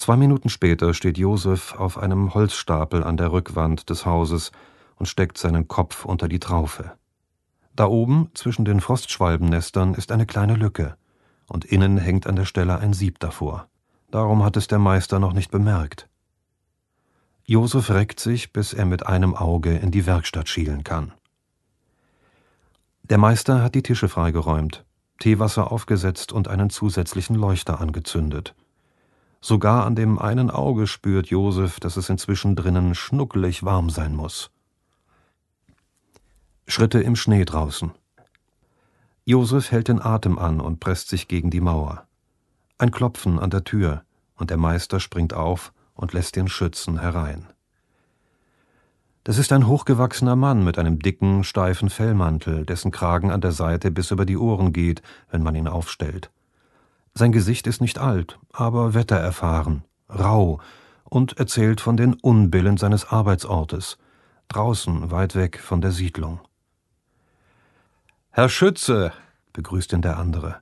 [0.00, 4.50] Zwei Minuten später steht Josef auf einem Holzstapel an der Rückwand des Hauses
[4.96, 6.92] und steckt seinen Kopf unter die Traufe.
[7.76, 10.96] Da oben, zwischen den Frostschwalbennestern, ist eine kleine Lücke,
[11.48, 13.68] und innen hängt an der Stelle ein Sieb davor.
[14.10, 16.08] Darum hat es der Meister noch nicht bemerkt.
[17.44, 21.12] Josef reckt sich, bis er mit einem Auge in die Werkstatt schielen kann.
[23.02, 24.82] Der Meister hat die Tische freigeräumt,
[25.18, 28.54] Teewasser aufgesetzt und einen zusätzlichen Leuchter angezündet.
[29.42, 34.50] Sogar an dem einen Auge spürt Josef, dass es inzwischen drinnen schnuckelig warm sein muss.
[36.66, 37.92] Schritte im Schnee draußen.
[39.24, 42.06] Josef hält den Atem an und presst sich gegen die Mauer.
[42.78, 44.02] Ein Klopfen an der Tür,
[44.36, 47.46] und der Meister springt auf und lässt den Schützen herein.
[49.24, 53.90] Das ist ein hochgewachsener Mann mit einem dicken, steifen Fellmantel, dessen Kragen an der Seite
[53.90, 56.30] bis über die Ohren geht, wenn man ihn aufstellt.
[57.14, 60.60] Sein Gesicht ist nicht alt, aber wettererfahren, rau
[61.04, 63.98] und erzählt von den Unbillen seines Arbeitsortes,
[64.48, 66.40] draußen weit weg von der Siedlung.
[68.30, 69.12] Herr Schütze,
[69.52, 70.60] begrüßt ihn der andere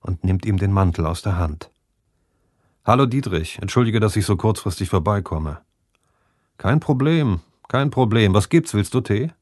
[0.00, 1.70] und nimmt ihm den Mantel aus der Hand.
[2.84, 5.58] Hallo Dietrich, entschuldige, dass ich so kurzfristig vorbeikomme.
[6.56, 8.34] Kein Problem, kein Problem.
[8.34, 8.74] Was gibt's?
[8.74, 9.32] Willst du Tee?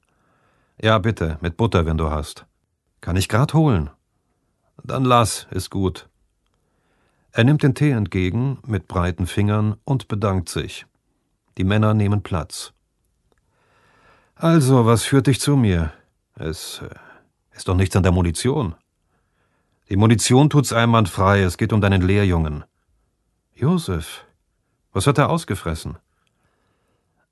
[0.80, 2.46] Ja, bitte, mit Butter, wenn du hast.
[3.00, 3.90] Kann ich grad holen.
[4.84, 6.08] Dann lass, ist gut.
[7.32, 10.86] Er nimmt den Tee entgegen mit breiten Fingern und bedankt sich.
[11.56, 12.72] Die Männer nehmen Platz.
[14.34, 15.92] Also, was führt dich zu mir?
[16.36, 16.94] Es äh,
[17.56, 18.74] ist doch nichts an der Munition.
[19.88, 22.64] Die Munition tut's einwandfrei, es geht um deinen Lehrjungen.
[23.54, 24.24] Josef,
[24.92, 25.98] was hat er ausgefressen?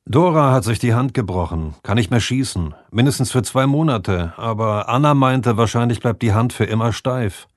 [0.05, 4.89] Dora hat sich die Hand gebrochen, kann nicht mehr schießen, mindestens für zwei Monate, aber
[4.89, 7.49] Anna meinte, wahrscheinlich bleibt die Hand für immer steif.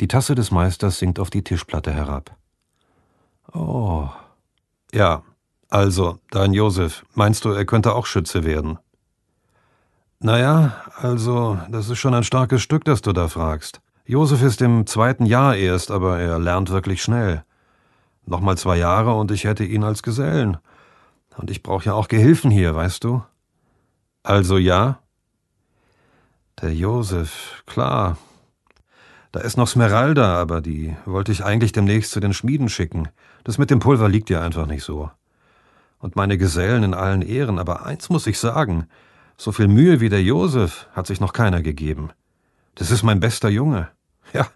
[0.00, 2.36] Die Tasse des Meisters sinkt auf die Tischplatte herab.
[3.52, 4.08] Oh.
[4.92, 5.22] Ja,
[5.68, 8.78] also, dein Josef, meinst du, er könnte auch Schütze werden?
[10.20, 13.80] Naja, also, das ist schon ein starkes Stück, das du da fragst.
[14.04, 17.44] Josef ist im zweiten Jahr erst, aber er lernt wirklich schnell.
[18.24, 20.58] Nochmal zwei Jahre und ich hätte ihn als Gesellen.
[21.36, 23.22] Und ich brauche ja auch Gehilfen hier, weißt du?
[24.22, 25.00] Also ja?
[26.62, 28.16] Der Josef, klar,
[29.36, 33.10] da ist noch Smeralda, aber die wollte ich eigentlich demnächst zu den Schmieden schicken.
[33.44, 35.10] Das mit dem Pulver liegt ja einfach nicht so.
[35.98, 38.88] Und meine Gesellen in allen Ehren, aber eins muss ich sagen,
[39.36, 42.12] so viel Mühe wie der Josef hat sich noch keiner gegeben.
[42.76, 43.90] Das ist mein bester Junge.
[44.32, 44.46] Ja,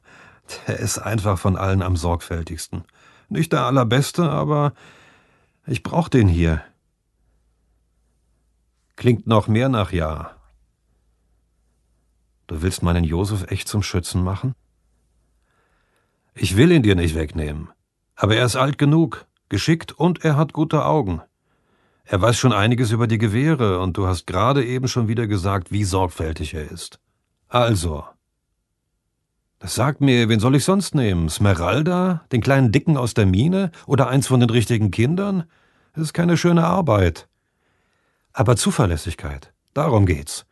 [0.67, 2.85] der ist einfach von allen am sorgfältigsten.
[3.29, 4.73] Nicht der allerbeste, aber
[5.67, 6.63] ich brauch den hier.
[8.97, 10.31] Klingt noch mehr nach Ja.
[12.47, 14.55] Du willst meinen Josef echt zum Schützen machen?
[16.35, 17.69] Ich will ihn dir nicht wegnehmen.
[18.15, 21.23] Aber er ist alt genug, geschickt und er hat gute Augen.
[22.05, 25.71] Er weiß schon einiges über die Gewehre und du hast gerade eben schon wieder gesagt,
[25.71, 26.99] wie sorgfältig er ist.
[27.49, 28.05] Also.
[29.63, 31.29] Sagt mir, wen soll ich sonst nehmen?
[31.29, 32.25] Smeralda?
[32.33, 33.71] Den kleinen Dicken aus der Mine?
[33.87, 35.45] Oder eins von den richtigen Kindern?
[35.95, 37.29] Das ist keine schöne Arbeit.
[38.33, 40.47] Aber Zuverlässigkeit, darum geht's.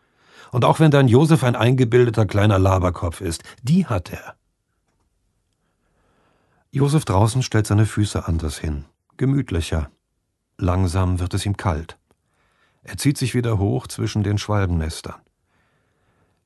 [0.52, 4.34] Und auch wenn dein Josef ein eingebildeter kleiner Laberkopf ist, die hat er.
[6.70, 8.84] Josef draußen stellt seine Füße anders hin,
[9.16, 9.90] gemütlicher.
[10.58, 11.98] Langsam wird es ihm kalt.
[12.82, 15.16] Er zieht sich wieder hoch zwischen den Schwalbennestern.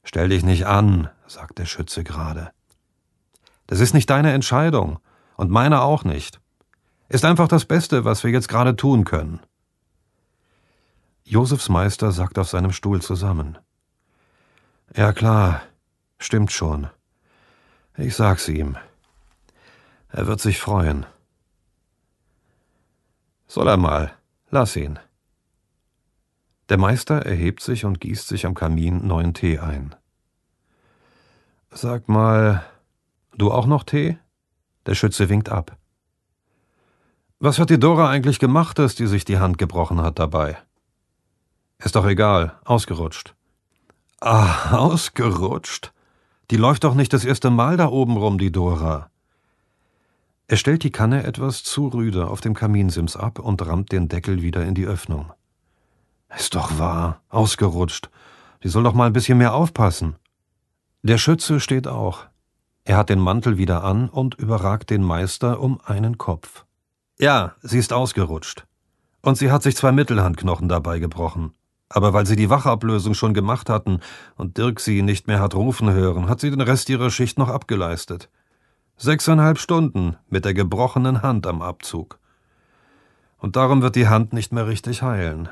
[0.05, 2.53] Stell dich nicht an, sagt der Schütze gerade.
[3.67, 4.99] Das ist nicht deine Entscheidung
[5.37, 6.41] und meine auch nicht.
[7.09, 9.41] Ist einfach das Beste, was wir jetzt gerade tun können.
[11.25, 13.59] Josefs Meister sackt auf seinem Stuhl zusammen.
[14.95, 15.63] Ja klar,
[16.19, 16.89] stimmt schon.
[17.97, 18.77] Ich sag's ihm.
[20.13, 21.07] Er wird sich freuen.
[23.47, 24.13] Soll er mal.
[24.51, 24.99] Lass ihn.
[26.69, 29.95] Der Meister erhebt sich und gießt sich am Kamin neuen Tee ein.
[31.71, 32.63] Sag mal,
[33.37, 34.19] du auch noch Tee?
[34.85, 35.79] Der Schütze winkt ab.
[37.39, 40.59] Was hat die Dora eigentlich gemacht, dass die sich die Hand gebrochen hat dabei?
[41.79, 43.35] Ist doch egal, ausgerutscht.
[44.21, 45.93] Ah, ausgerutscht?
[46.51, 49.11] Die läuft doch nicht das erste Mal da oben rum, die Dora.
[50.53, 54.43] Er stellt die Kanne etwas zu rüde auf dem Kaminsims ab und rammt den Deckel
[54.43, 55.33] wieder in die Öffnung.
[56.37, 58.11] Ist doch wahr, ausgerutscht.
[58.63, 60.17] Die soll doch mal ein bisschen mehr aufpassen.
[61.03, 62.27] Der Schütze steht auch.
[62.85, 66.67] Er hat den Mantel wieder an und überragt den Meister um einen Kopf.
[67.19, 68.67] Ja, sie ist ausgerutscht.
[69.23, 71.55] Und sie hat sich zwei Mittelhandknochen dabei gebrochen.
[71.89, 74.01] Aber weil sie die Wachablösung schon gemacht hatten
[74.37, 77.49] und Dirk sie nicht mehr hat rufen hören, hat sie den Rest ihrer Schicht noch
[77.49, 78.29] abgeleistet.
[79.03, 82.21] Sechseinhalb Stunden mit der gebrochenen Hand am Abzug.
[83.37, 85.49] Und darum wird die Hand nicht mehr richtig heilen.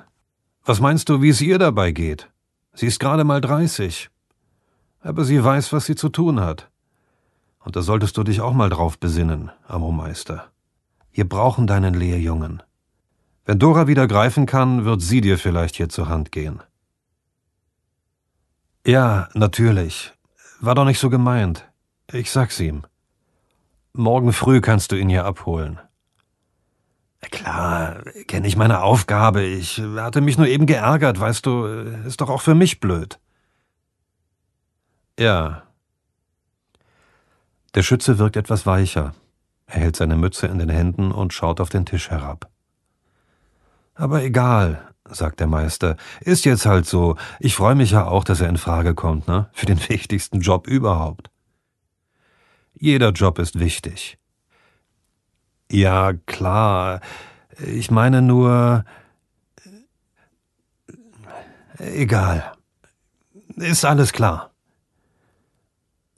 [0.65, 2.31] Was meinst du, wie es ihr dabei geht?
[2.75, 4.09] Sie ist gerade mal dreißig.
[5.01, 6.71] Aber sie weiß, was sie zu tun hat.
[7.59, 10.53] Und da solltest du dich auch mal drauf besinnen, Amomeister.
[11.11, 12.63] Wir brauchen deinen Lehrjungen.
[13.47, 16.63] Wenn Dora wieder greifen kann, wird sie dir vielleicht hier zur Hand gehen.
[18.87, 20.13] Ja, natürlich.
[20.61, 21.69] War doch nicht so gemeint.
[22.13, 22.85] Ich sag's ihm.
[23.93, 25.81] Morgen früh kannst du ihn hier abholen.
[27.21, 29.43] Klar, kenne ich meine Aufgabe.
[29.43, 31.65] Ich hatte mich nur eben geärgert, weißt du,
[32.07, 33.19] ist doch auch für mich blöd.
[35.19, 35.65] Ja.
[37.75, 39.15] Der Schütze wirkt etwas weicher.
[39.67, 42.49] Er hält seine Mütze in den Händen und schaut auf den Tisch herab.
[43.95, 47.17] Aber egal, sagt der Meister, ist jetzt halt so.
[47.39, 49.51] Ich freue mich ja auch, dass er in Frage kommt, ne?
[49.53, 51.31] Für den wichtigsten Job überhaupt.
[52.75, 54.19] Jeder Job ist wichtig.
[55.71, 57.01] Ja, klar.
[57.65, 58.85] Ich meine nur.
[61.79, 62.53] Egal.
[63.57, 64.51] Ist alles klar.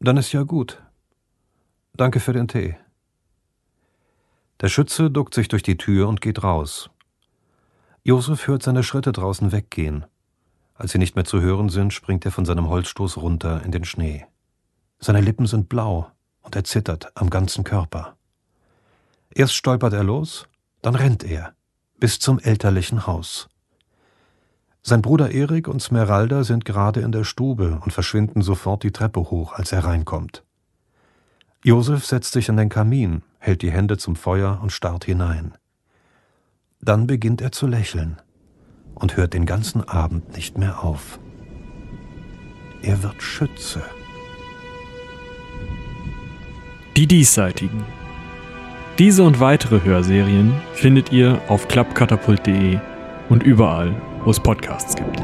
[0.00, 0.82] Dann ist ja gut.
[1.94, 2.76] Danke für den Tee.
[4.60, 6.90] Der Schütze duckt sich durch die Tür und geht raus.
[8.04, 10.06] Josef hört seine Schritte draußen weggehen.
[10.74, 13.84] Als sie nicht mehr zu hören sind, springt er von seinem Holzstoß runter in den
[13.84, 14.26] Schnee.
[14.98, 16.10] Seine Lippen sind blau
[16.42, 18.16] und er zittert am ganzen Körper.
[19.34, 20.46] Erst stolpert er los,
[20.82, 21.54] dann rennt er
[21.98, 23.48] bis zum elterlichen Haus.
[24.82, 29.20] Sein Bruder Erik und Smeralda sind gerade in der Stube und verschwinden sofort die Treppe
[29.20, 30.42] hoch, als er reinkommt.
[31.62, 35.54] Josef setzt sich an den Kamin, hält die Hände zum Feuer und starrt hinein.
[36.80, 38.20] Dann beginnt er zu lächeln
[38.96, 41.20] und hört den ganzen Abend nicht mehr auf.
[42.82, 43.84] Er wird Schütze.
[46.94, 47.86] Die Diesseitigen.
[48.98, 52.78] Diese und weitere Hörserien findet ihr auf klappkatapult.de
[53.30, 55.22] und überall, wo es Podcasts gibt.